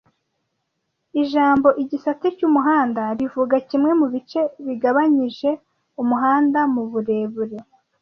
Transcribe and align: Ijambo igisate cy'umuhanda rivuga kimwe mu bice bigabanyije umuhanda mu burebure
Ijambo 1.21 1.67
igisate 1.83 2.27
cy'umuhanda 2.37 3.03
rivuga 3.19 3.55
kimwe 3.69 3.91
mu 3.99 4.07
bice 4.13 4.41
bigabanyije 4.65 5.49
umuhanda 6.01 6.59
mu 6.73 6.83
burebure 6.91 7.57